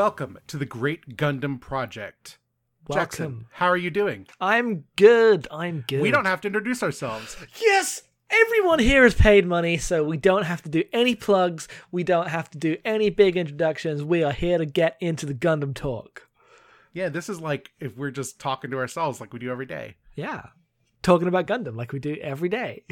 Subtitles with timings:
[0.00, 2.38] Welcome to the Great Gundam Project.
[2.90, 4.26] Jackson, how are you doing?
[4.40, 5.46] I'm good.
[5.50, 6.00] I'm good.
[6.00, 7.36] We don't have to introduce ourselves.
[7.60, 8.00] Yes!
[8.30, 11.68] Everyone here has paid money, so we don't have to do any plugs.
[11.92, 14.02] We don't have to do any big introductions.
[14.02, 16.28] We are here to get into the Gundam talk.
[16.94, 19.96] Yeah, this is like if we're just talking to ourselves like we do every day.
[20.14, 20.46] Yeah.
[21.02, 22.84] Talking about Gundam like we do every day.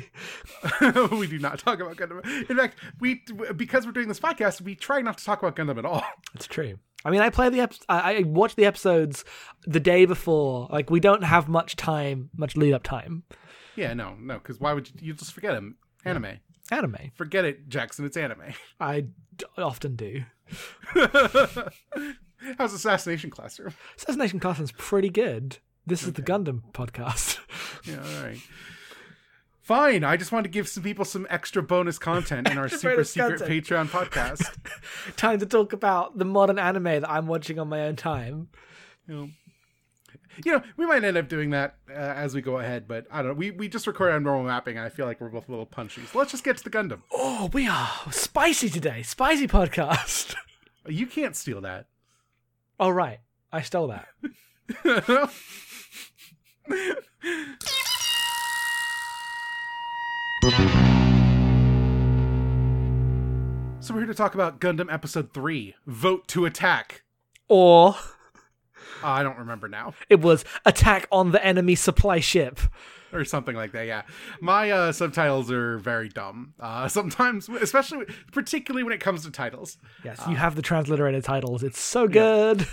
[1.11, 2.23] we do not talk about Gundam.
[2.51, 3.23] In fact, we
[3.57, 6.05] because we're doing this podcast, we try not to talk about Gundam at all.
[6.35, 6.79] That's true.
[7.05, 9.25] I mean, I play the ep- I, I watch the episodes
[9.67, 10.69] the day before.
[10.71, 13.23] Like, we don't have much time, much lead up time.
[13.77, 15.77] Yeah, no, no, because why would you, you just forget him?
[16.05, 16.39] Anime.
[16.71, 17.13] Anime.
[17.15, 18.05] Forget it, Jackson.
[18.05, 18.43] It's anime.
[18.81, 19.03] I
[19.37, 20.23] d- often do.
[22.59, 23.75] How's Assassination Classroom?
[23.97, 25.59] Assassination Classroom's pretty good.
[25.87, 27.39] This is the Gundam podcast.
[27.85, 28.37] Yeah, all right.
[29.69, 30.03] Fine.
[30.03, 33.41] I just wanted to give some people some extra bonus content in our super secret
[33.41, 33.67] content.
[33.67, 34.57] Patreon podcast.
[35.19, 38.49] time to talk about the modern anime that I'm watching on my own time.
[39.07, 39.29] you know,
[40.43, 43.19] you know, we might end up doing that uh, as we go ahead, but I
[43.19, 43.35] don't know.
[43.35, 45.67] We we just recorded on normal mapping, and I feel like we're both a little
[45.67, 46.01] punchy.
[46.07, 47.03] So let's just get to the Gundam.
[47.13, 49.03] Oh, we are spicy today.
[49.03, 50.35] Spicy podcast.
[50.87, 51.85] You can't steal that.
[52.81, 53.19] All right,
[53.53, 54.09] I stole that.
[63.99, 67.03] We're here to talk about Gundam Episode Three: Vote to Attack.
[67.49, 67.97] Or
[69.03, 72.61] Uh, I don't remember now, it was attack on the enemy supply ship.
[73.13, 73.89] or something like that.
[73.89, 74.03] Yeah,
[74.41, 76.55] my uh, subtitles are very dumb.
[76.61, 79.79] Uh, sometimes, especially, particularly when it comes to titles.
[80.05, 81.65] Yes, you have the transliterated titles.
[81.65, 82.69] It's so good.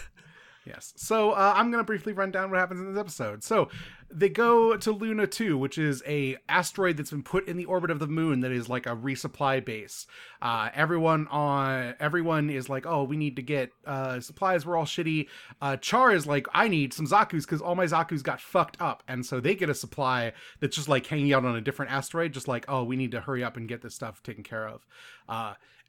[0.66, 0.94] Yes.
[0.98, 3.44] So uh, I'm going to briefly run down what happens in this episode.
[3.44, 3.70] So
[4.10, 7.92] they go to Luna 2, which is a asteroid that's been put in the orbit
[7.92, 10.08] of the moon that is like a resupply base.
[10.42, 14.66] Uh, everyone on everyone is like, oh, we need to get uh, supplies.
[14.66, 15.28] We're all shitty.
[15.62, 19.04] Uh, Char is like, I need some Zaku's because all my Zaku's got fucked up,
[19.08, 22.34] and so they get a supply that's just like hanging out on a different asteroid.
[22.34, 24.86] Just like, oh, we need to hurry up and get this stuff taken care of.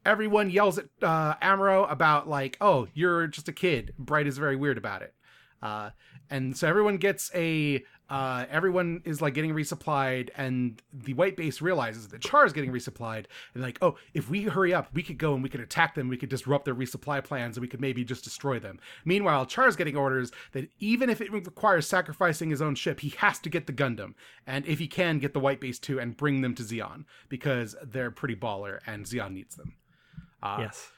[0.06, 4.54] Everyone yells at uh, Amuro about like, "Oh, you're just a kid." Bright is very
[4.54, 5.12] weird about it,
[5.60, 5.90] uh,
[6.30, 7.84] and so everyone gets a.
[8.08, 12.70] Uh, everyone is like getting resupplied, and the white base realizes that Char is getting
[12.70, 15.96] resupplied, and like, oh, if we hurry up, we could go and we could attack
[15.96, 16.06] them.
[16.06, 18.78] We could disrupt their resupply plans, and we could maybe just destroy them.
[19.04, 23.08] Meanwhile, Char is getting orders that even if it requires sacrificing his own ship, he
[23.18, 24.14] has to get the Gundam,
[24.46, 27.74] and if he can, get the white base too, and bring them to Zeon because
[27.82, 29.74] they're pretty baller, and Zeon needs them.
[30.46, 30.90] Uh, yes.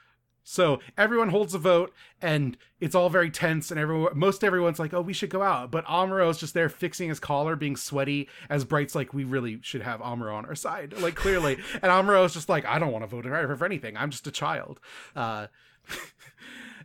[0.51, 1.93] So everyone holds a vote,
[2.23, 5.71] and it's all very tense, and everyone, most everyone's like, "Oh, we should go out,"
[5.71, 8.31] but Amuro is just there fixing his collar, being sweaty.
[8.49, 12.25] As Bright's like, "We really should have Amuro on our side," like clearly, and Amuro
[12.25, 13.99] is just like, "I don't want to vote for anything.
[13.99, 14.81] I'm just a child."
[15.15, 15.49] Uh,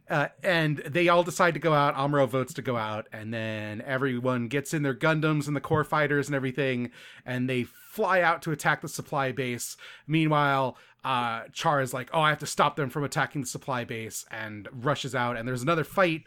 [0.09, 1.95] uh, and they all decide to go out.
[1.95, 5.83] Amuro votes to go out, and then everyone gets in their Gundams and the core
[5.83, 6.91] fighters and everything,
[7.25, 9.77] and they fly out to attack the supply base.
[10.07, 13.83] Meanwhile, uh, Char is like, "Oh, I have to stop them from attacking the supply
[13.85, 15.37] base," and rushes out.
[15.37, 16.23] And there's another fight,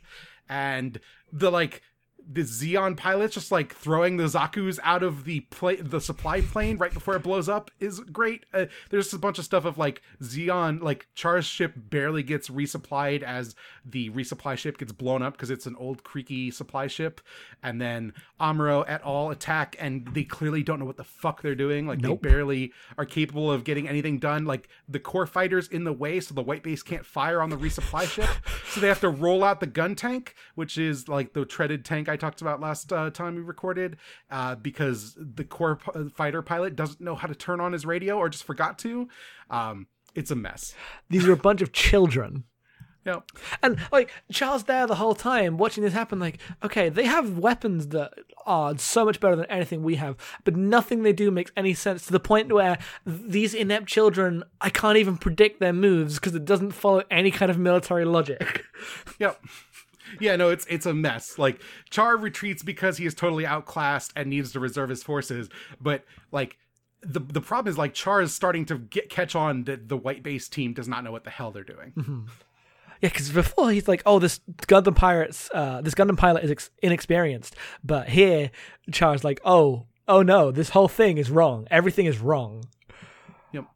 [0.49, 0.99] and
[1.33, 1.83] the like
[2.29, 6.77] the Zeon pilots just like throwing the Zaku's out of the pla- the supply plane
[6.77, 8.45] right before it blows up is great.
[8.53, 13.23] Uh, there's a bunch of stuff of like Zeon, like Char's ship barely gets resupplied
[13.23, 17.21] as the resupply ship gets blown up because it's an old creaky supply ship,
[17.63, 21.55] and then Amuro et al attack and they clearly don't know what the fuck they're
[21.55, 21.87] doing.
[21.87, 22.23] Like Nope.
[22.23, 24.45] they barely are capable of getting anything done.
[24.45, 27.57] Like the core fighters in the way, so the white base can't fire on the
[27.57, 28.29] resupply ship.
[28.71, 32.09] So they have to roll out the gun tank, which is like the treaded tank
[32.09, 33.97] I talked about last uh, time we recorded,
[34.31, 38.17] uh, because the core p- fighter pilot doesn't know how to turn on his radio
[38.17, 39.09] or just forgot to.
[39.51, 40.75] Um, it's a mess.
[41.11, 42.45] These are a bunch of children.
[43.05, 43.31] Yep.
[43.63, 47.89] And like Char's there the whole time watching this happen, like, okay, they have weapons
[47.89, 48.13] that
[48.45, 52.05] are so much better than anything we have, but nothing they do makes any sense
[52.07, 56.45] to the point where these inept children, I can't even predict their moves because it
[56.45, 58.65] doesn't follow any kind of military logic.
[59.21, 59.41] Yep.
[60.21, 61.39] Yeah, no, it's it's a mess.
[61.39, 61.61] Like
[61.91, 65.49] Char retreats because he is totally outclassed and needs to reserve his forces,
[65.81, 66.57] but like
[67.03, 70.23] the the problem is like Char is starting to get catch on that the white
[70.23, 71.93] base team does not know what the hell they're doing.
[73.03, 76.71] Yeah, because before he's like, "Oh, this Gundam pirates, uh, this Gundam pilot is ex-
[76.83, 77.55] inexperienced,"
[77.85, 78.51] but here
[78.91, 81.67] Char's like, "Oh, oh no, this whole thing is wrong.
[81.71, 82.65] Everything is wrong."
[83.53, 83.67] Yep.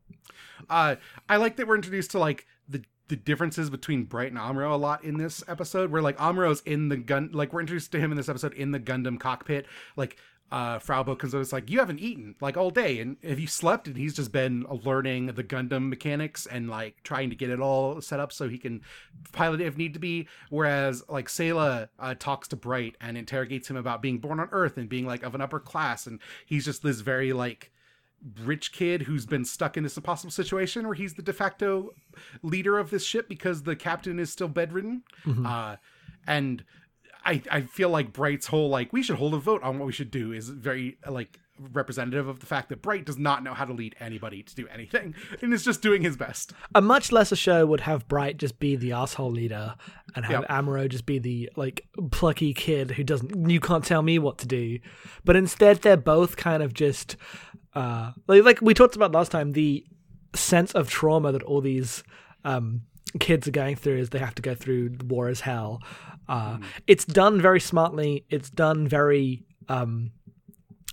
[0.70, 0.96] Uh,
[1.28, 4.76] I like that we're introduced to like the the differences between Bright and Amuro a
[4.76, 5.90] lot in this episode.
[5.90, 8.70] Where like Amuro's in the gun, like we're introduced to him in this episode in
[8.70, 9.66] the Gundam cockpit.
[9.96, 10.16] Like
[10.52, 13.38] uh, Fraw Bow comes over, it's like you haven't eaten like all day, and have
[13.38, 13.88] you slept?
[13.88, 18.00] And he's just been learning the Gundam mechanics and like trying to get it all
[18.00, 18.80] set up so he can
[19.32, 20.28] pilot it if need to be.
[20.48, 24.76] Whereas like Sayla uh, talks to Bright and interrogates him about being born on Earth
[24.76, 27.72] and being like of an upper class, and he's just this very like
[28.42, 31.90] rich kid who's been stuck in this impossible situation where he's the de facto
[32.42, 35.02] leader of this ship because the captain is still bedridden.
[35.46, 35.76] Uh,
[36.26, 36.64] and
[37.24, 39.92] I, I feel like Bright's whole like we should hold a vote on what we
[39.92, 41.38] should do is very like
[41.72, 44.66] representative of the fact that Bright does not know how to lead anybody to do
[44.68, 46.52] anything and is just doing his best.
[46.74, 49.74] A much lesser show would have Bright just be the asshole leader
[50.14, 50.50] and have Yep.
[50.50, 54.46] Amuro just be the like plucky kid who doesn't you can't tell me what to
[54.46, 54.78] do.
[55.24, 57.16] But instead they're both kind of just
[57.74, 59.84] uh like, like we talked about last time the
[60.34, 62.02] sense of trauma that all these
[62.44, 62.82] um
[63.18, 65.80] kids are going through is they have to go through the war as hell.
[66.28, 68.24] Uh it's done very smartly.
[68.30, 70.12] It's done very um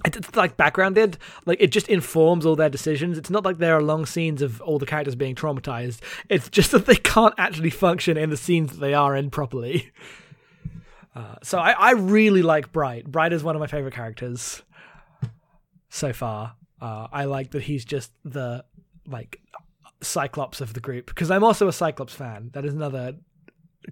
[0.06, 1.18] it's it's like backgrounded.
[1.46, 3.18] Like it just informs all their decisions.
[3.18, 6.00] It's not like there are long scenes of all the characters being traumatized.
[6.30, 9.92] It's just that they can't actually function in the scenes that they are in properly.
[11.16, 13.12] Uh, so I, I really like bright.
[13.12, 14.62] Bright is one of my favorite characters
[15.90, 18.64] so far uh, i like that he's just the
[19.08, 19.40] like
[20.02, 23.16] cyclops of the group because i'm also a cyclops fan that is another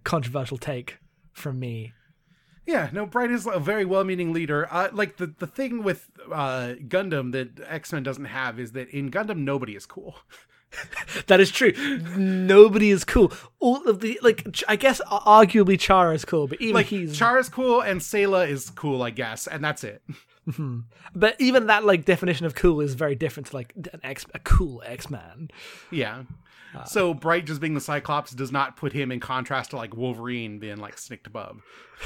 [0.04, 0.98] controversial take
[1.34, 1.94] from me
[2.68, 4.68] Yeah, no, Bright is a very well-meaning leader.
[4.72, 8.90] Uh, like the the thing with uh, Gundam that X Men doesn't have is that
[8.90, 10.16] in Gundam nobody is cool.
[11.28, 11.72] That is true.
[12.18, 13.32] Nobody is cool.
[13.60, 17.16] All of the like, I guess arguably Chara is cool, but even Like he's.
[17.18, 20.02] Char is cool and Sayla is cool, I guess, and that's it.
[21.16, 24.40] but even that like definition of cool is very different to like an X, a
[24.40, 25.50] cool X Man.
[25.92, 26.24] Yeah.
[26.76, 29.96] Uh, so Bright just being the Cyclops does not put him in contrast to like
[29.96, 31.62] Wolverine being like Snicked Bub.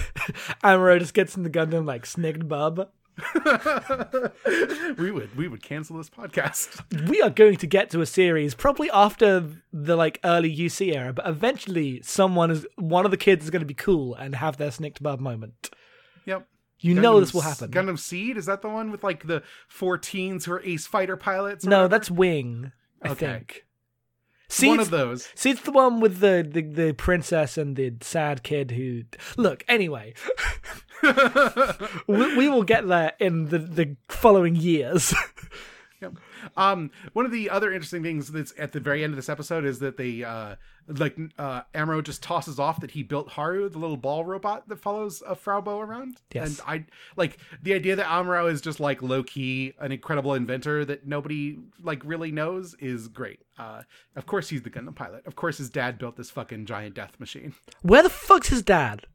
[0.63, 2.89] Amuro just gets in the Gundam like snigged bub.
[4.97, 7.09] we would we would cancel this podcast.
[7.09, 11.11] We are going to get to a series probably after the like early UC era,
[11.11, 14.57] but eventually someone is one of the kids is going to be cool and have
[14.57, 15.69] their snicked bub moment.
[16.25, 16.47] Yep.
[16.79, 17.71] You know this will happen.
[17.71, 21.17] Gundam Seed is that the one with like the four teens who are ace fighter
[21.17, 21.65] pilots?
[21.65, 21.87] no, whatever?
[21.89, 22.71] that's Wing.
[23.01, 23.25] I Okay.
[23.27, 23.65] think.
[24.67, 25.27] one of those.
[25.35, 29.03] See, it's the one with the, the, the princess and the sad kid who.
[29.37, 30.13] Look, anyway.
[32.07, 35.13] we, we will get there in the, the following years.
[36.01, 36.13] Yep.
[36.55, 39.65] Um, one of the other interesting things that's at the very end of this episode
[39.65, 40.55] is that they uh
[40.87, 44.79] like uh Amuro just tosses off that he built Haro, the little ball robot that
[44.79, 46.21] follows a Fraw Bow around.
[46.33, 46.59] Yes.
[46.59, 46.85] And I
[47.15, 51.59] like the idea that Amuro is just like low key an incredible inventor that nobody
[51.81, 53.41] like really knows is great.
[53.57, 53.83] Uh
[54.15, 55.25] of course he's the Gundam pilot.
[55.27, 57.53] Of course his dad built this fucking giant death machine.
[57.81, 59.05] Where the fuck's his dad?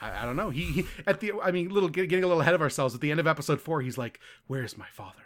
[0.00, 0.50] I, I don't know.
[0.50, 3.10] He, he at the I mean little getting a little ahead of ourselves at the
[3.10, 5.22] end of episode 4 he's like, "Where's my father?"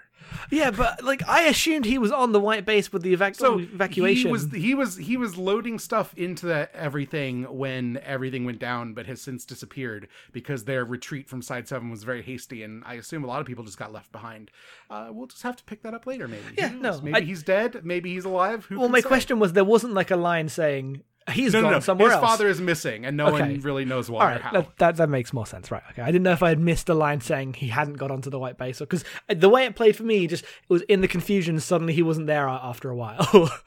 [0.50, 3.58] Yeah, but like I assumed he was on the white base with the evac- so
[3.58, 4.26] evacuation.
[4.28, 8.94] He was he was he was loading stuff into that everything when everything went down,
[8.94, 12.94] but has since disappeared because their retreat from Side Seven was very hasty, and I
[12.94, 14.50] assume a lot of people just got left behind.
[14.88, 16.42] Uh, we'll just have to pick that up later, maybe.
[16.58, 17.84] Yeah, no, maybe I- he's dead.
[17.84, 18.66] Maybe he's alive.
[18.66, 19.08] Who well, my say?
[19.08, 21.80] question was there wasn't like a line saying he's No, gone no, no.
[21.80, 22.24] somewhere His else.
[22.24, 23.40] father is missing, and no Okay.
[23.40, 24.52] one really knows why All or how.
[24.52, 25.82] that, that that makes more sense, right?
[25.90, 28.30] Okay, I didn't know if I had missed a line saying he hadn't got onto
[28.30, 31.08] the white base, because the way it played for me, just it was in the
[31.08, 31.58] confusion.
[31.60, 33.50] Suddenly, he wasn't there after a while.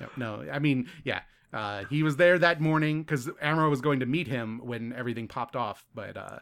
[0.00, 0.08] No,
[0.44, 1.22] no, I mean, yeah.
[1.52, 5.26] Uh, he was there that morning because Amuro was going to meet him when everything
[5.26, 6.38] popped off, but uh,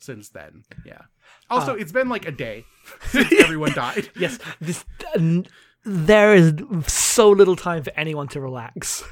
[0.00, 1.02] since then, yeah.
[1.50, 2.64] Also, it's been like a day
[3.06, 4.08] since everyone died.
[4.16, 4.84] yes, this
[5.14, 5.46] n-
[5.84, 6.54] there is
[6.88, 9.04] so little time for anyone to relax.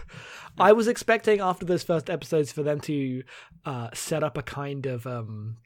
[0.59, 3.23] I was expecting after those first episodes for them to
[3.65, 5.59] uh, set up a kind of um,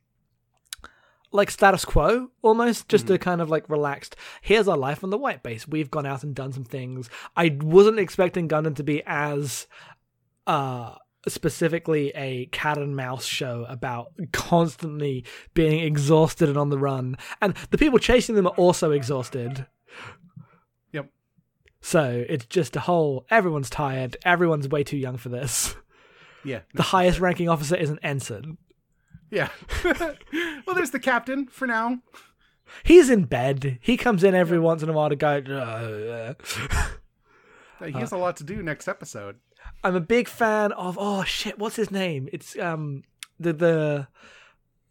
[1.32, 3.14] like status quo almost just Mm-hmm.
[3.14, 6.22] a kind of like relaxed here's our life on the white base we've gone out
[6.22, 9.66] and done some things i wasn't expecting gundam to be as
[10.46, 10.94] uh
[11.26, 17.54] specifically a cat and mouse show about constantly being exhausted and on the run and
[17.70, 19.66] the people chasing them are also exhausted.
[21.82, 25.74] So it's just a whole everyone's tired everyone's way too young for this
[26.44, 26.60] Yeah.
[26.74, 28.56] the highest ranking officer is an ensign
[29.30, 29.48] Yeah.
[29.84, 31.98] well, there's the captain for now.
[32.84, 33.78] He's in bed.
[33.80, 35.42] He comes in every once in a while to go.
[35.46, 36.34] "Uh,
[37.80, 39.36] uh." he has a lot to do next episode.
[39.84, 40.96] I'm a big fan of.
[41.00, 41.58] Oh shit!
[41.58, 42.28] What's his name?
[42.32, 43.02] It's um
[43.40, 44.08] the the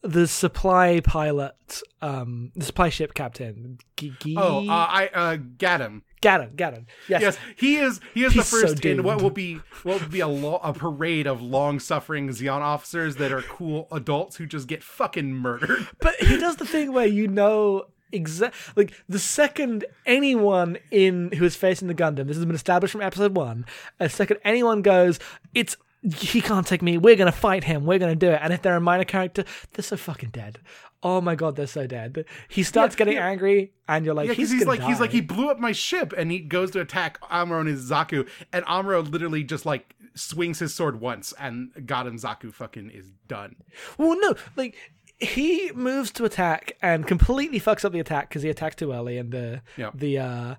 [0.02, 3.78] the supply pilot, um the supply ship captain.
[3.98, 6.02] G- G- Oh, uh, I uh, Gaddam.
[6.22, 6.86] Gaddon, Gaddon.
[7.08, 7.22] Yes.
[7.22, 8.00] Yes, he is.
[8.14, 10.60] He is the He's so first in what will be what will be a, lo-
[10.64, 15.88] a parade of long-suffering Zeon officers that are cool adults who just get fucking murdered.
[16.00, 21.46] But he does the thing where you know exact like the second anyone in who
[21.46, 23.66] is facing the Gundam, this has been established from episode one.
[24.00, 25.20] A second anyone goes,
[25.54, 26.98] it's he can't take me.
[26.98, 27.86] We're gonna fight him.
[27.86, 28.40] We're gonna do it.
[28.42, 29.44] And if they're a minor character,
[29.74, 30.60] they're so fucking dead.
[31.04, 32.26] Oh my god, they're so dead.
[32.48, 33.28] He starts Yeah, getting yeah.
[33.28, 36.14] angry, and you're like, Yeah, he's, he's, like he's like he blew up my ship,
[36.16, 40.60] and he goes to attack Amuro and his Zaku, and Amuro literally just like swings
[40.60, 43.56] his sword once, and God and Zaku fucking is done.
[43.98, 44.76] Well, no, like
[45.18, 49.18] he moves to attack and completely fucks up the attack because he attacks too early,
[49.18, 49.92] and the Yeah.
[49.94, 50.56] the uh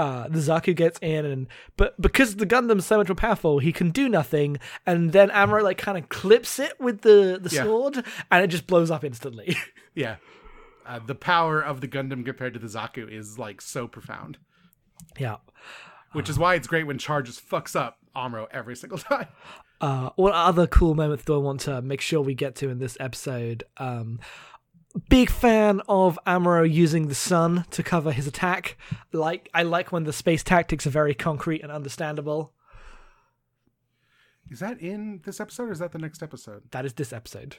[0.00, 3.72] uh the Zaku gets in, and but because the Gundam's so much more powerful, he
[3.72, 7.64] can do nothing, and then Amuro like kind of clips it with the the Yeah.
[7.64, 9.56] sword, and it just blows up instantly.
[9.94, 10.16] Yeah,
[10.86, 14.38] uh, the power of the Gundam compared to the Zaku is like so profound,
[15.18, 15.36] yeah.
[16.12, 19.26] which is why it's great when Char just fucks up Amuro every single time.
[19.80, 22.78] Uh, what other cool moments do I want to make sure we get to in
[22.78, 23.64] this episode?
[23.78, 24.20] Um,
[25.08, 28.76] big fan of Amuro using the sun to cover his attack.
[29.12, 32.52] Like I like when the space tactics are very concrete and understandable.
[34.50, 36.62] Is that in this episode or is that the next episode?
[36.72, 37.56] That is this episode.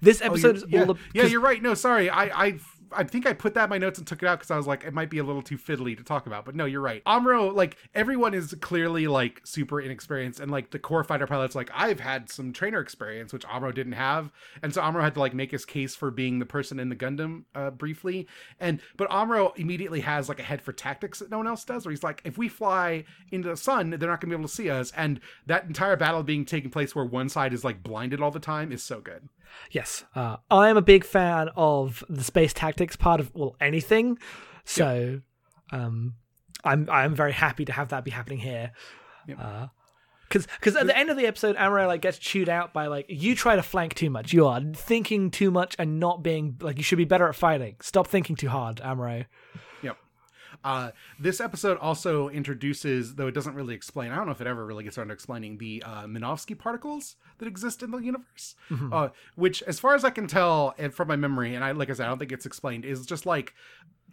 [0.00, 1.60] This Oh, episode you're- is yeah, all the yeah, you're right.
[1.62, 2.58] No, sorry, I, I,
[2.94, 4.66] I think I put that in my notes and took it out because I was
[4.66, 6.44] like, it might be a little too fiddly to talk about.
[6.44, 7.02] But no, you're right.
[7.04, 11.70] Amuro, like everyone is clearly like super inexperienced, and like the core fighter pilots, like
[11.74, 14.30] I've had some trainer experience, which Amuro didn't have,
[14.62, 16.96] and so Amuro had to like make his case for being the person in the
[16.96, 18.26] Gundam uh, briefly.
[18.60, 21.84] And but Amuro immediately has like a head for tactics that no one else does,
[21.84, 24.54] where he's like, if we fly into the sun, they're not gonna be able to
[24.54, 28.20] see us, and that entire battle being taking place where one side is like blinded
[28.20, 29.28] all the time is so good.
[29.70, 34.18] Yes, uh, I am a big fan of the space tactics part of well anything.
[34.64, 35.20] So,
[35.70, 36.14] um,
[36.64, 38.72] I'm I'm very happy to have that be happening here.
[39.26, 39.38] Yep.
[40.28, 43.06] because because at the end of the episode, Amuro like gets chewed out by like
[43.08, 44.32] you try to flank too much.
[44.32, 47.76] You are thinking too much and not being like you should be better at fighting.
[47.80, 49.26] Stop thinking too hard, Amuro.
[50.64, 54.46] Uh, this episode also introduces, though it doesn't really explain, I don't know if it
[54.46, 58.54] ever really gets around to explaining the uh, Minovsky particles that exist in the universe,
[58.92, 61.90] uh, which, as far as I can tell, and from my memory, and I like
[61.90, 63.54] I said, I don't think it's explained, is just like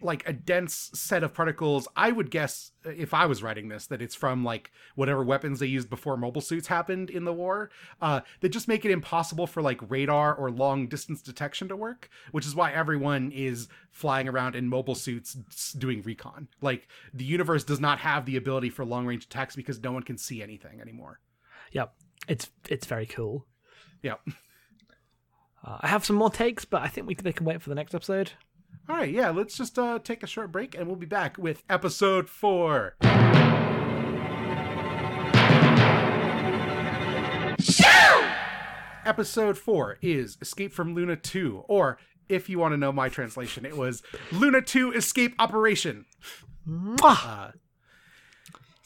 [0.02, 1.86] like a dense set of particles.
[1.96, 5.60] I would guess uh, if I was writing this that it's from like whatever weapons
[5.60, 7.70] they used before mobile suits happened in the war.
[8.00, 12.08] Uh, that just make it impossible for like radar or long distance detection to work,
[12.32, 15.34] which is why everyone is flying around in mobile suits
[15.78, 16.48] doing recon.
[16.60, 20.02] Like the universe does not have the ability for long range attacks because no one
[20.02, 21.20] can see anything anymore.
[21.72, 21.94] Yep,
[22.28, 23.46] it's it's very cool.
[24.02, 24.20] Yep.
[25.62, 27.74] Uh, I have some more takes, but I think we they can wait for the
[27.74, 28.32] next episode.
[28.88, 31.62] All right, yeah, let's just uh, take a short break and we'll be back with
[31.70, 32.96] episode four.
[39.06, 41.98] Episode four is Escape from Luna 2, or
[42.28, 46.04] if you want to know my translation, it was Luna 2 Escape Operation.
[46.68, 47.54] Mwah!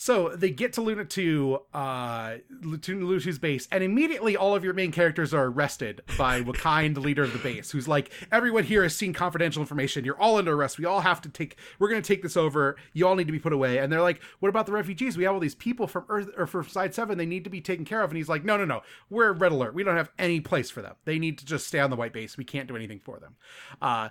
[0.05, 2.35] So they get to Luna 2, uh,
[2.83, 6.93] to Luna 2's base, and immediately all of your main characters are arrested by Wakkein,
[6.93, 10.05] the leader of the base, who's like, everyone here has seen confidential information.
[10.05, 10.77] You're all under arrest.
[10.77, 12.77] We all have to take, we're going to take this over.
[12.93, 13.79] You all need to be put away.
[13.79, 15.17] And they're like, what about the refugees?
[15.17, 17.17] We have all these people from Earth, or from Side 7.
[17.17, 18.11] They need to be taken care of.
[18.11, 18.83] And he's like, no, no, no.
[19.09, 19.73] We're red alert.
[19.73, 20.97] We don't have any place for them.
[21.07, 22.37] They need to just stay on the white base.
[22.37, 23.37] We can't do anything for them.
[23.81, 24.11] Uh,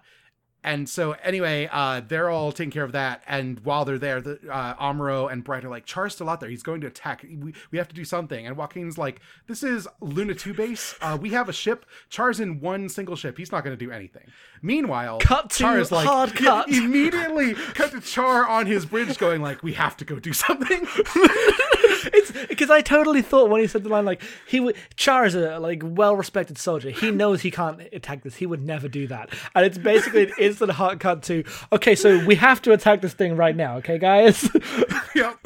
[0.64, 3.24] and so anyway, uh, they're all taking care of that.
[3.28, 6.50] And while they're there, the uh, Amuro and Bright are like, Char's still out there.
[6.50, 7.24] He's going to attack.
[7.24, 8.48] We, we have to do something.
[8.48, 10.96] And Wakkein's like, this is Luna 2 base.
[11.02, 11.86] Uh, we have a ship.
[12.10, 13.38] Char's in one single ship.
[13.38, 14.28] He's not going to do anything.
[14.62, 16.70] Meanwhile, Cut to Char is like, hard cut.
[16.70, 20.32] Yeah, immediately cut to Char on his bridge going like, we have to go do
[20.32, 20.88] something.
[22.06, 25.36] it's because I totally thought when he said the line like he would Char is
[25.36, 26.90] a like well respected soldier.
[26.90, 28.36] He knows he can't attack this.
[28.36, 29.30] He would never do that.
[29.56, 33.14] And it's basically an instant hard cut to okay, so we have to attack this
[33.14, 34.50] thing right now, okay, guys?
[35.16, 35.38] yep.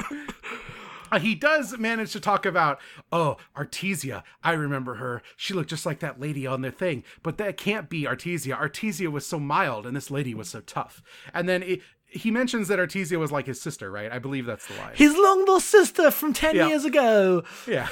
[1.10, 2.78] Uh, he does manage to talk about,
[3.10, 4.22] oh, Artesia.
[4.42, 5.22] I remember her.
[5.36, 7.04] She looked just like that lady on their thing.
[7.22, 8.58] But that can't be Artesia.
[8.58, 11.02] Artesia was so mild, and this lady was so tough.
[11.32, 14.10] And then it, he mentions that Artesia was like his sister, right?
[14.10, 14.92] I believe that's the line.
[14.94, 16.68] His long lost sister from ten Yeah.
[16.68, 17.44] years ago.
[17.66, 17.88] yeah.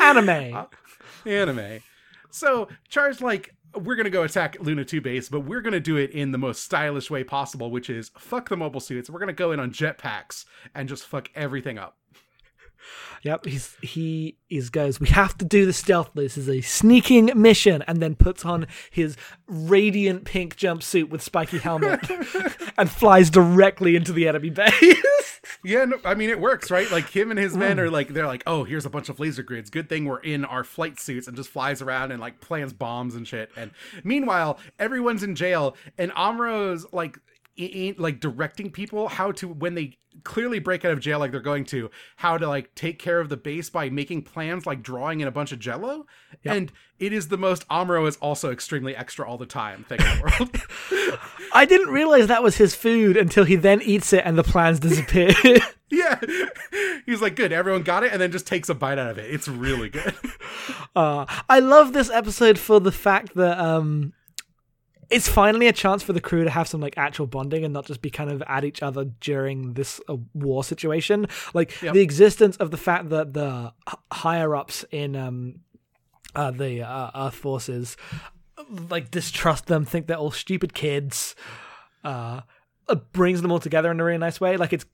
[0.00, 0.54] Anime.
[1.26, 1.80] Uh, anime.
[2.30, 6.10] So Char's like, we're gonna go attack Luna 2 base, but we're gonna do it
[6.12, 9.10] in the most stylish way possible, which is fuck the mobile suits.
[9.10, 10.44] We're gonna go in on jetpacks
[10.74, 11.96] and just fuck everything up.
[13.22, 15.00] Yep, he's he is goes.
[15.00, 16.24] We have to do the stealthily.
[16.24, 19.16] This is a sneaking mission, and then puts on his
[19.46, 22.00] radiant pink jumpsuit with spiky helmet
[22.78, 24.96] and flies directly into the enemy base.
[25.64, 26.90] Yeah, no, I mean it works, right?
[26.90, 27.80] Like him and his men mm.
[27.80, 29.70] are like they're like, oh, here's a bunch of laser grids.
[29.70, 33.14] Good thing we're in our flight suits and just flies around and like plants bombs
[33.14, 33.50] and shit.
[33.56, 33.72] And
[34.04, 37.18] meanwhile, everyone's in jail, and Amuro's like
[37.58, 41.30] i- i- like directing people how to when they clearly break out of jail like
[41.30, 44.82] they're going to how to like take care of the base by making plans like
[44.82, 46.06] drawing in a bunch of jello.
[46.44, 50.04] And it is the most amuro is also extremely extra all the time thing in
[50.18, 51.18] the world.
[51.52, 54.80] I didn't realize that was his food until he then eats it and the plans
[54.80, 55.30] disappear.
[55.90, 56.18] yeah.
[57.06, 59.32] He's like good everyone got it and then just takes a bite out of it.
[59.32, 60.14] It's really good.
[60.96, 64.12] Uh, I love this episode for the fact that um,
[65.10, 67.86] it's finally a chance for the crew to have some like actual bonding and not
[67.86, 71.26] just be kind of at each other during this uh, war situation.
[71.54, 71.94] Like Yep.
[71.94, 75.60] the existence of the fact that the h- higher ups in um,
[76.34, 77.96] uh, the uh, Earth forces
[78.90, 81.34] like distrust them, think they're all stupid kids.
[82.04, 82.40] Uh,
[83.12, 84.56] brings them all together in a really nice way.
[84.56, 84.84] Like it's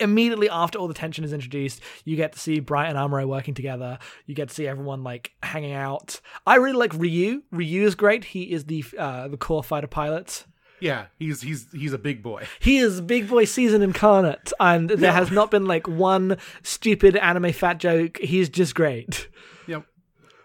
[0.00, 3.54] immediately after all the tension is introduced, you get to see Bright and Amuro working
[3.54, 3.98] together.
[4.26, 6.20] You get to see everyone like hanging out.
[6.46, 7.42] I really like Ryu.
[7.50, 8.24] Ryu is great.
[8.24, 10.44] He is the uh, the core fighter pilot.
[10.80, 15.12] yeah he's he's he's a big boy He is big boy season incarnate, and there
[15.12, 18.18] has not been like one stupid anime fat joke.
[18.18, 19.28] He's just great.
[19.68, 19.86] Yep.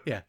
[0.06, 0.20] Yeah.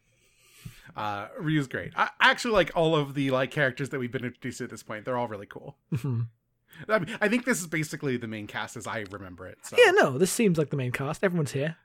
[0.96, 1.92] Uh, Ryu's great.
[1.96, 4.70] I I actually like all of the like characters that we've been introduced to at
[4.70, 5.04] this point.
[5.04, 5.76] They're all really cool.
[6.88, 9.58] I, mean, I think this is basically the main cast as I remember it.
[9.62, 9.76] So.
[9.78, 11.22] Yeah, no, this seems like the main cast.
[11.24, 11.76] Everyone's here.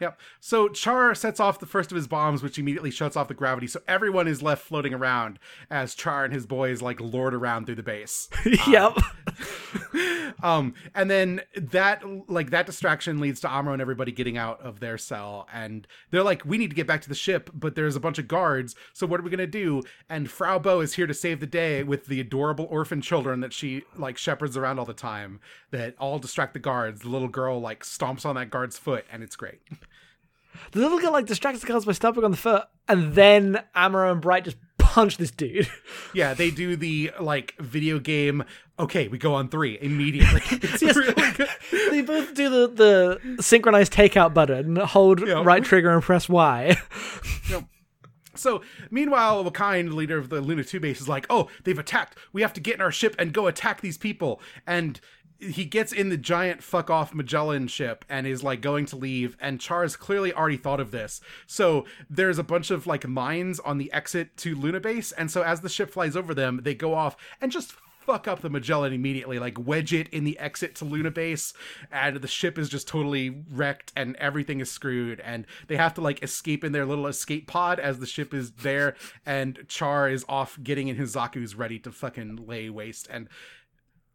[0.00, 0.18] Yep.
[0.40, 3.66] So Char sets off the first of his bombs, which immediately shuts off the gravity.
[3.66, 5.38] So everyone is left floating around
[5.70, 8.28] as Char and his boys like lord around through the base.
[8.66, 8.96] yep.
[8.96, 14.60] um Um, and then that like that distraction leads to amuro and everybody getting out
[14.60, 17.74] of their cell and they're like we need to get back to the ship but
[17.74, 19.82] there's a bunch of guards so what are we gonna do?
[20.08, 23.52] And fraw bow is here to save the day with the adorable orphan children that
[23.52, 27.02] she like shepherds around all the time that all distract the guards.
[27.02, 29.60] The little girl like stomps on that guard's foot and it's great.
[30.72, 34.12] The little girl like distracts the guards by stomping on the foot, and then Amuro
[34.12, 35.68] and Bright just punch this dude.
[36.14, 38.44] yeah they do the like video game
[38.80, 40.42] okay we go on three immediately
[40.80, 40.82] Yes.
[40.96, 41.12] really
[41.90, 45.42] they both do the, the synchronized takeout button, hold Yeah.
[45.44, 46.76] right trigger and press Y.
[48.36, 52.16] So, meanwhile, Wakkein, leader of the Luna 2 base, is like, oh, they've attacked.
[52.32, 54.40] We have to get in our ship and go attack these people.
[54.66, 54.98] And
[55.40, 59.36] he gets in the giant fuck off Magellan ship and is like going to leave.
[59.40, 61.20] And Char's clearly already thought of this.
[61.46, 65.12] So, there's a bunch of like mines on the exit to Luna base.
[65.12, 67.74] And so, as the ship flies over them, they go off and just
[68.10, 71.52] fuck up the Magellan immediately, like wedge it in the exit to Luna base,
[71.92, 76.00] and the ship is just totally wrecked and everything is screwed, and they have to
[76.00, 80.24] like escape in their little escape pod as the ship is there, and Char is
[80.28, 83.28] off getting in his Zaku's ready to fucking lay waste, and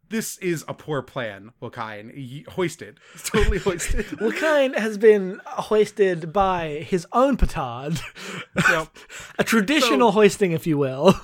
[0.08, 2.14] this is a poor plan, Wakkein.
[2.14, 2.98] He- Hoisted.
[3.14, 4.06] It's totally hoisted.
[4.20, 8.00] Wakkein has been hoisted by his own petard.
[8.70, 8.96] Yep.
[9.38, 11.14] A traditional hoisting, if you will.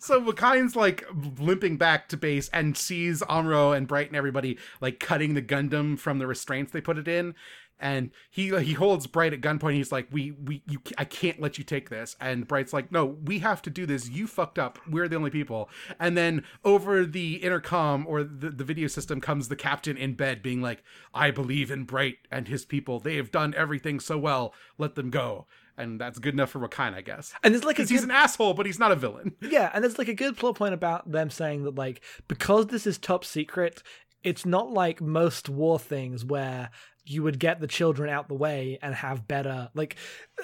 [0.00, 1.04] So Wakkein's like
[1.38, 5.96] limping back to base and sees Amuro and Bright and everybody like cutting the Gundam
[5.98, 7.34] from the restraints they put it in.
[7.78, 9.74] And he he holds Bright at gunpoint.
[9.74, 13.04] He's like, "We we you I can't let you take this." And Bright's like, "No,
[13.04, 14.08] we have to do this.
[14.08, 14.78] You fucked up.
[14.88, 15.68] We're the only people."
[16.00, 20.42] And then over the intercom or the, the video system comes the captain in bed,
[20.42, 22.98] being like, "I believe in Bright and his people.
[22.98, 24.54] They have done everything so well.
[24.78, 25.46] Let them go."
[25.78, 27.34] And that's good enough for Wakkein, I guess.
[27.42, 29.34] And it's like a Because he's an asshole, but he's not a villain.
[29.42, 32.86] Yeah, and there's like a good plot point about them saying that like because this
[32.86, 33.82] is top secret,
[34.24, 36.70] it's not like most war things where
[37.08, 39.96] you would get the children out the way and have better like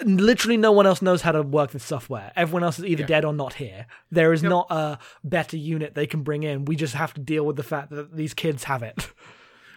[0.04, 2.32] literally no one else knows how to work this software.
[2.36, 3.06] Everyone else is either Yeah.
[3.06, 3.86] dead or not here.
[4.10, 6.64] There is not a better unit they can bring in.
[6.64, 9.10] We just have to deal with the fact that these kids have it.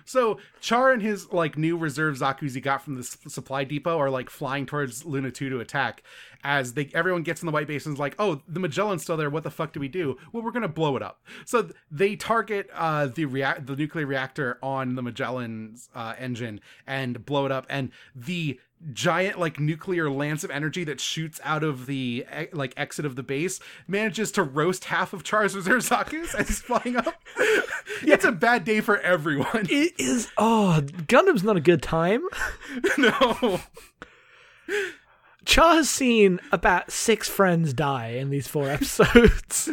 [0.06, 4.10] So Char and his like new reserve Zaku's he got from the supply depot are
[4.10, 6.04] like flying towards Luna 2 to attack.
[6.44, 9.30] As they everyone gets in the white is like, oh, the Magellan's still there.
[9.30, 10.18] What the fuck do we do?
[10.32, 11.24] Well, we're gonna blow it up.
[11.46, 16.62] So th- they target uh, the react the nuclear reactor on the Magellan's uh, engine
[16.86, 17.66] and blow it up.
[17.70, 18.60] And the
[18.94, 23.24] giant like nuclear lance of energy that shoots out of the like exit of the
[23.24, 27.16] base manages to roast half of Char's reserve Zaku's as he's flying up.
[27.38, 27.62] yeah.
[28.14, 29.68] it's a bad day for everyone.
[29.70, 32.22] It is oh Gundam's not a good time.
[32.98, 33.62] no.
[35.46, 39.70] Char has seen about six friends die in these four episodes.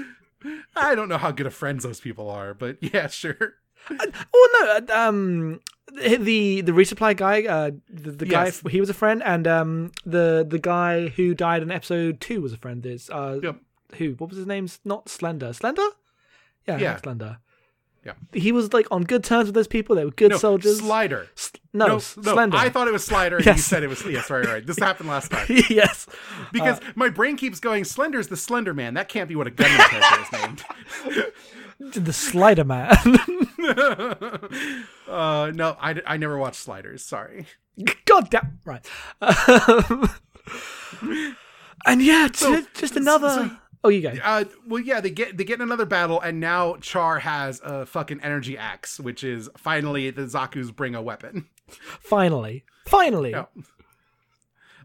[0.76, 3.54] I don't know how good of friends those people are, but yeah, sure.
[3.90, 8.62] Oh no, uh, um, the the resupply guy, uh, the, the guy Yes.
[8.70, 12.52] he was a friend, and um, the the guy who died in episode two was
[12.52, 12.84] a friend.
[12.86, 13.56] Is uh, Yep.
[13.98, 14.10] who?
[14.18, 14.68] What was his name?
[14.84, 15.52] Not Slender.
[15.52, 15.86] Slender.
[16.66, 16.96] Yeah, Yeah.
[16.96, 17.38] Slender.
[18.04, 18.14] Yeah.
[18.32, 19.94] He was like on good terms with those people.
[19.96, 20.78] They were good No, soldiers.
[20.80, 21.28] Slider.
[21.36, 22.56] S- no, No, S- no, Slender.
[22.56, 24.04] I thought it was Slider, and you said it was.
[24.04, 24.66] Yes, right, right.
[24.66, 26.06] This happened last time yes.
[26.52, 27.84] because my brain keeps going.
[27.84, 28.94] Slender's the Slender Man.
[28.94, 30.64] That can't be what a Gundam character is named.
[32.04, 32.92] The Slider Man.
[35.08, 37.04] uh, no, I, I never watched Sliders.
[37.04, 37.46] Sorry.
[38.04, 38.60] God damn.
[38.64, 38.86] Right.
[39.20, 40.08] Um,
[41.86, 43.28] and yeah, ju- just another.
[43.28, 43.50] so-
[43.84, 44.12] oh, you go.
[44.22, 47.84] Uh, well, yeah, they get they get in another battle, and now Char has a
[47.86, 51.48] fucking energy axe, which is finally the Zaku's bring a weapon.
[52.00, 52.64] Finally.
[52.86, 53.34] Finally.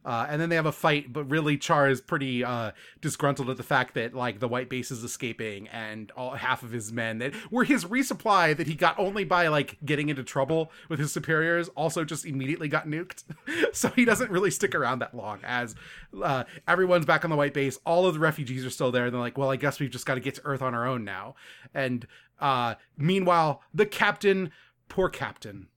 [0.08, 2.72] Uh, and then they have a fight, but really Char is pretty uh,
[3.02, 6.72] disgruntled at the fact that like the white base is escaping, and all half of
[6.72, 10.72] his men that were his resupply that he got only by like getting into trouble
[10.88, 13.26] with his superiors also just immediately got nuked.
[13.74, 15.40] so he doesn't really stick around that long.
[15.44, 15.76] As
[16.24, 19.08] uh, everyone's back on the white base, all of the refugees are still there.
[19.08, 20.88] And they're like, well, I guess we've just got to get to Earth on our
[20.88, 21.36] own now.
[21.74, 22.08] And
[22.40, 24.52] uh, meanwhile, the captain,
[24.88, 25.68] poor captain,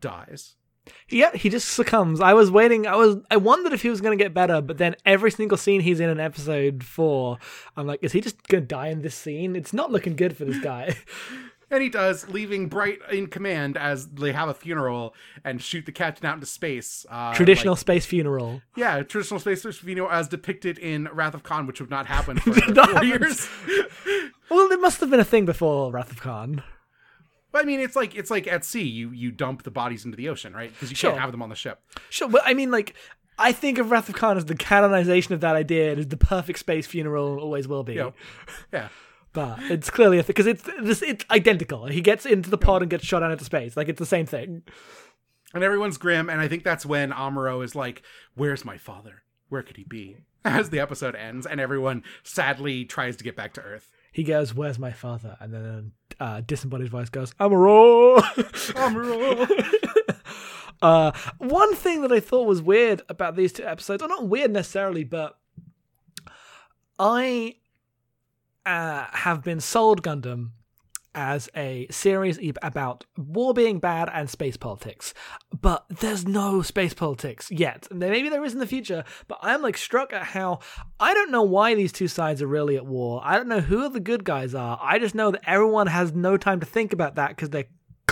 [0.00, 0.54] dies.
[1.08, 2.20] Yeah, he just succumbs.
[2.20, 2.86] I was waiting.
[2.86, 3.16] I was.
[3.28, 5.98] I wondered if he was going to get better, but then every single scene he's
[5.98, 7.38] in in episode four,
[7.76, 9.56] I'm like, is he just going to die in this scene?
[9.56, 10.94] It's not looking good for this guy.
[11.68, 15.90] And he does, leaving Bright in command as they have a funeral and shoot the
[15.90, 17.04] captain out into space.
[17.10, 18.62] Uh, Traditional like- space funeral.
[18.76, 23.02] yeah, traditional space funeral as depicted in Wrath of Khan, which would not happen for
[23.04, 23.48] years.
[24.48, 26.62] Well, it must have been a thing before Wrath of Khan.
[27.56, 30.14] But I mean, it's like it's like at sea, you you dump the bodies into
[30.14, 30.70] the ocean, right?
[30.70, 31.12] Because you Sure.
[31.12, 31.80] can't have them on the ship.
[32.10, 32.92] Sure, but I mean, like,
[33.38, 35.92] I think of Wrath of Khan as the canonization of that idea.
[35.92, 37.94] It is the perfect space funeral, always will be.
[37.94, 38.12] Know?
[38.74, 38.88] Yeah.
[39.32, 41.86] But it's clearly a thing because it's this it's identical.
[41.86, 43.74] He gets into the pod and gets shot out into space.
[43.74, 44.62] Like it's the same thing.
[45.54, 48.02] And everyone's grim, and I think that's when Amuro is like,
[48.34, 49.22] "Where's my father?
[49.48, 53.54] Where could he be?" As the episode ends, and everyone sadly tries to get back
[53.54, 53.90] to Earth.
[54.16, 58.18] He goes, "Where's my father?" And then a uh, disembodied voice goes, "I'm a raw."
[58.72, 59.46] Amuro.
[60.82, 64.52] uh, one thing that I thought was weird about these two episodes, or not weird
[64.52, 65.38] necessarily, but
[66.98, 67.56] I
[68.64, 70.52] uh, have been sold Gundam
[71.16, 75.14] as a series about war being bad and space politics,
[75.60, 77.88] but there's no space politics yet.
[77.90, 80.60] Maybe there is in the future, but I'm like struck at how
[81.00, 83.20] I don't know why these two sides are really at war.
[83.24, 84.78] I don't know who the good guys are.
[84.80, 87.64] I just know that everyone has no time to think about that because they're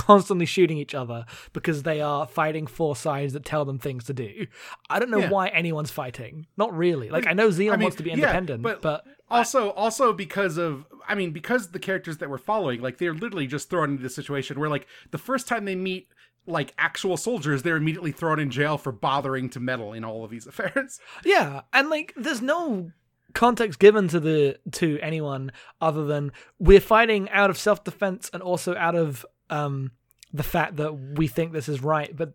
[0.07, 4.13] constantly shooting each other because they are fighting for sides that tell them things to
[4.13, 4.47] do.
[4.91, 5.31] I don't know Yeah.
[5.31, 6.47] why anyone's fighting.
[6.57, 7.09] Not really.
[7.11, 10.13] Like I know Zeon I mean, wants to be yeah, independent, but- but also also
[10.13, 13.91] because of i mean because the characters that we're following like they're literally just thrown
[13.93, 16.09] into this situation where like the first time they meet
[16.47, 20.31] like actual soldiers they're immediately thrown in jail for bothering to meddle in all of
[20.31, 22.93] these affairs Yeah, and like there's no
[23.33, 28.77] context given to the to anyone other than we're fighting out of self-defense and also
[28.77, 29.91] out of um
[30.33, 32.35] the fact that we think this is right, but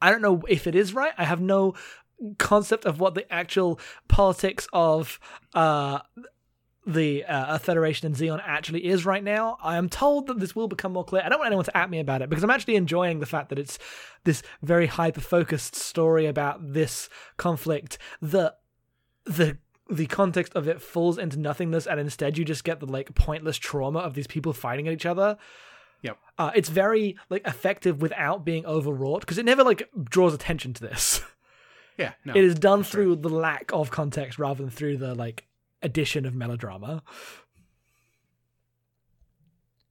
[0.00, 1.12] I don't know if it is right.
[1.18, 1.74] I have no
[2.38, 5.18] concept of what the actual politics of
[5.54, 6.00] uh
[6.86, 9.56] the uh, Earth Federation and Zeon actually is right now.
[9.62, 11.22] I am told that this will become more clear.
[11.24, 13.50] I don't want anyone to at me about it because I'm actually enjoying the fact
[13.50, 13.78] that it's
[14.24, 18.58] this very hyper focused story about this conflict that
[19.24, 23.14] the the context of it falls into nothingness and instead you just get the like
[23.14, 25.36] pointless trauma of these people fighting at each other.
[26.02, 26.18] Yep.
[26.36, 30.80] Uh, it's very like effective without being overwrought because it never like draws attention to
[30.82, 31.20] this.
[31.98, 35.46] yeah no it is done through the lack of context rather than through the like
[35.82, 37.02] addition of melodrama.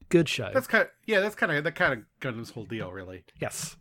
[0.08, 0.50] Good show.
[0.52, 3.76] that's kind of yeah that's kind of that kind of gundam's whole deal really yes.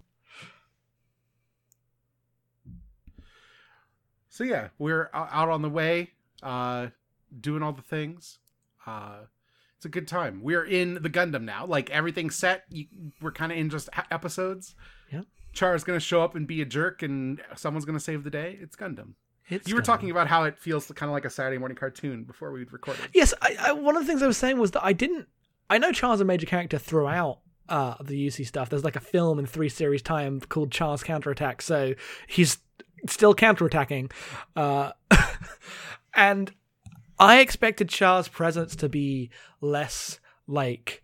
[4.30, 6.88] so yeah we're out on the way uh
[7.38, 8.39] doing all the things
[8.88, 9.20] uh
[9.82, 12.86] it's a good time we're in the gundam now like everything's set you,
[13.20, 14.76] we're kind of in just episodes
[15.12, 15.26] Yep.
[15.54, 18.76] char's gonna show up and be a jerk and someone's gonna save the day it's
[18.76, 19.13] gundam
[19.50, 19.86] It's you were good.
[19.88, 23.10] talking about how it feels kind of like a saturday morning cartoon before we'd recorded
[23.12, 25.28] Yes, I, I, one of the things I was saying was that I didn't.
[25.67, 27.39] I know Char's a major character throughout
[27.70, 28.70] uh, the UC stuff.
[28.70, 31.96] There's like a film in three series time called Char's Counterattack, so
[32.28, 32.60] he's
[33.08, 34.12] still counterattacking.
[34.56, 34.91] Uh,
[36.13, 36.52] and
[37.21, 39.29] I expected Char's presence to be
[39.62, 41.03] less like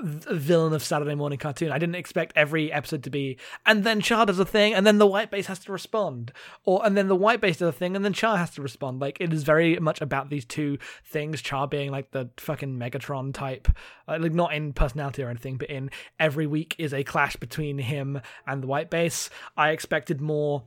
[0.00, 1.72] villain of Saturday morning cartoon.
[1.72, 4.98] I didn't expect every episode to be, and then Char does a thing, and then
[4.98, 7.96] the white base has to respond, or and then the white base does a thing,
[7.96, 9.00] and then Char has to respond.
[9.00, 11.42] Like it is very much about these two things.
[11.42, 13.66] Char being like the fucking Megatron type,
[14.06, 15.90] uh, like not in personality or anything, but in
[16.20, 19.28] every week is a clash between him and the white base.
[19.56, 20.62] I expected more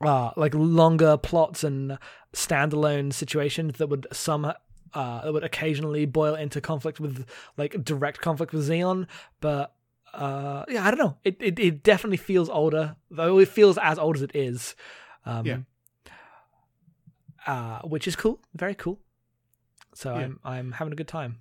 [0.00, 1.98] uh, like longer plots and
[2.32, 8.20] standalone situations that would some uh, that would occasionally boil into conflict with like direct
[8.20, 9.06] conflict with Zeon,
[9.40, 9.74] but
[10.12, 11.16] uh, yeah, I don't know.
[11.22, 14.74] It, it it definitely feels older, though it feels as old as it is.
[15.24, 15.58] Um, Yeah.
[17.46, 19.00] Uh, which is cool, very cool.
[19.94, 20.20] So Yeah.
[20.20, 21.38] I'm I'm having a good time.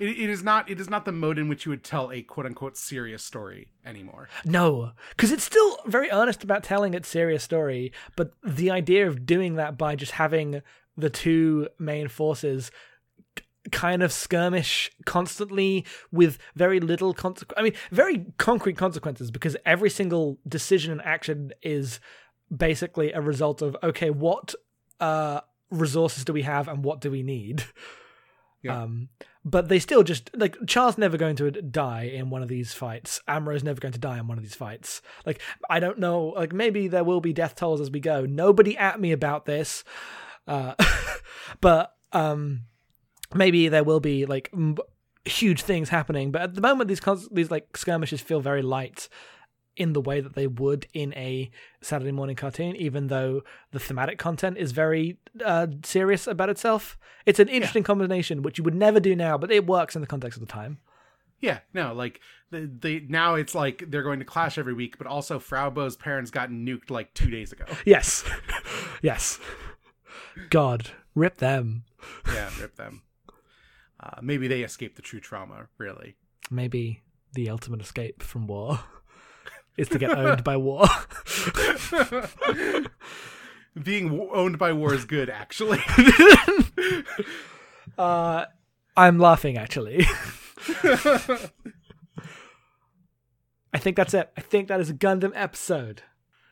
[0.00, 0.68] It, it is not.
[0.68, 3.68] It is not the mode in which you would tell a quote unquote serious story
[3.84, 4.28] anymore.
[4.44, 9.26] No, because it's still very earnest about telling its serious story, but the idea of
[9.26, 10.62] doing that by just having
[10.96, 12.70] the two main forces
[13.70, 17.58] kind of skirmish constantly with very little consequence.
[17.58, 22.00] I mean, very concrete consequences because every single decision and action is
[22.54, 24.54] basically a result of okay, what
[24.98, 27.64] uh, resources do we have and what do we need?
[28.62, 28.82] Yeah.
[28.82, 29.08] Um,
[29.44, 33.20] but they still just like Char's never going to die in one of these fights.
[33.26, 35.00] Amuro's never going to die in one of these fights.
[35.24, 36.34] Like I don't know.
[36.36, 38.26] Like maybe there will be death tolls as we go.
[38.26, 39.82] Nobody at me about this.
[40.46, 40.74] Uh,
[41.60, 42.62] but um,
[43.34, 44.76] maybe there will be like m-
[45.24, 46.32] huge things happening.
[46.32, 49.08] But at the moment, these cons- these like skirmishes feel very light
[49.76, 54.18] in the way that they would in a Saturday morning cartoon, even though the thematic
[54.18, 56.98] content is very uh, serious about itself.
[57.26, 60.06] It's an interesting combination, which you would never do now, but it works in the
[60.06, 60.78] context of the time.
[61.40, 65.06] Yeah, no, like they, they now it's like they're going to clash every week, but
[65.06, 67.64] also Fraw Bow's parents got nuked like two days ago.
[67.86, 68.24] Yes.
[69.02, 69.38] yes.
[70.50, 71.84] God, rip them.
[72.26, 73.02] Yeah, rip them.
[73.98, 75.68] Uh, maybe they escaped the true trauma.
[75.78, 76.16] Really,
[76.50, 77.02] Maybe
[77.34, 78.80] the ultimate escape from war
[79.80, 80.86] is to get owned by war.
[83.82, 85.30] being owned by war is good.
[85.30, 85.80] Actually,
[87.98, 88.44] Uh,
[88.96, 90.06] I'm laughing actually.
[93.72, 94.30] I think that's it.
[94.36, 96.02] I think that is a Gundam episode.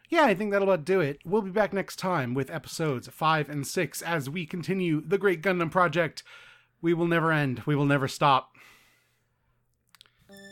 [0.08, 1.18] yeah, I think that'll about do it.
[1.24, 5.42] We'll be back next time with episodes five and six as we continue the Great
[5.42, 6.22] Gundam Project.
[6.80, 7.62] We will never end.
[7.66, 8.50] We will never stop.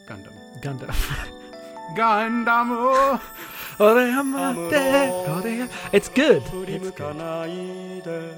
[0.09, 0.63] Gundam.
[0.63, 1.43] Gundam.
[1.95, 3.21] Gundam.
[5.93, 6.41] It's good.
[6.41, 8.33] 振り向かないで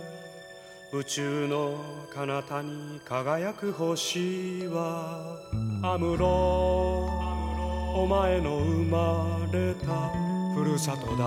[0.92, 1.78] 宇宙の
[2.12, 5.37] 彼方に輝く星は
[5.82, 6.26] アムロ
[7.94, 10.11] お前の生まれた
[10.54, 11.24] ふるさとだ。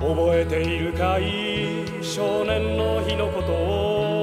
[0.00, 1.84] 覚えているかい？
[2.02, 4.17] 少年の日のことを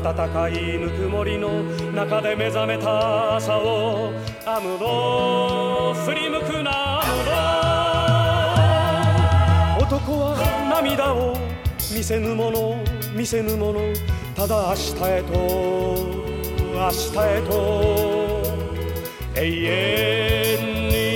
[0.00, 4.12] 暖かいぬくもりの中で目覚めた朝を
[4.46, 7.04] アムロ振り向くなア
[9.78, 9.86] ムロ。
[9.98, 10.36] 男は
[10.70, 11.36] 涙を
[11.92, 12.76] 見せぬもの
[13.12, 13.80] 見せぬもの
[14.36, 15.32] ただ明日へと
[16.74, 17.50] 明日へと
[19.34, 19.40] 永
[20.54, 21.07] 遠に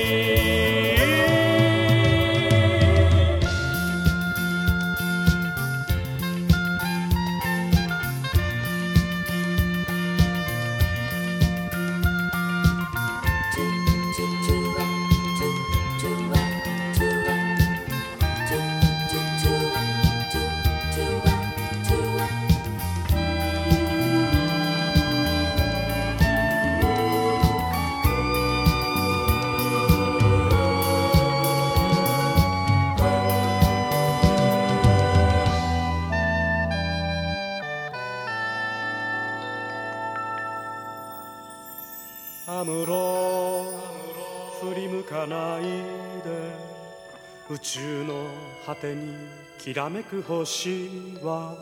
[49.63, 50.91] きらめく星
[51.23, 51.55] は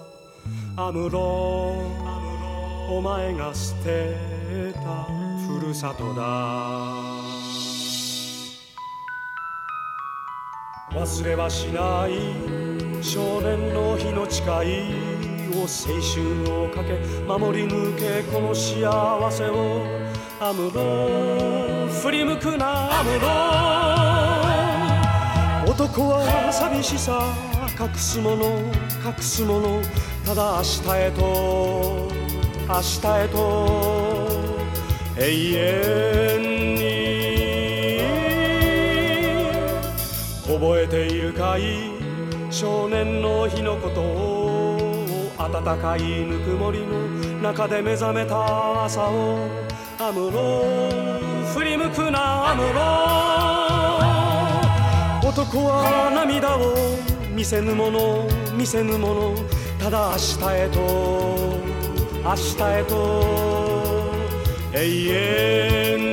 [0.75, 1.21] アムロ
[2.89, 4.17] お前が捨て
[4.73, 5.05] た
[5.47, 6.23] ふるさとだ。
[10.99, 12.33] 忘れはしない
[13.05, 14.47] 少年の日の誓い
[15.53, 15.69] を青
[16.01, 16.97] 春をかけ
[17.29, 19.85] 守り抜けこの幸せを。
[20.41, 23.29] アムロ振り向くなアムロ。
[25.71, 28.45] 男は寂しさ隠すもの
[29.03, 29.81] 隠すもの
[30.27, 31.23] ただ明日へと
[32.69, 33.39] 明日へと
[35.17, 35.23] 永
[36.37, 36.81] 遠に。
[40.47, 41.63] 覚えているかい
[42.51, 47.09] 少年の日のことを暖かいぬくもりの
[47.41, 49.49] 中で目覚めた朝を
[49.99, 50.67] アムロ
[51.55, 52.81] 振り向くなアムロ。
[55.31, 56.75] 男は涙を
[57.35, 59.35] 見せぬもの見せぬもの
[59.79, 60.81] ただ明日へと
[62.23, 64.11] 明日へと
[64.75, 66.10] 永遠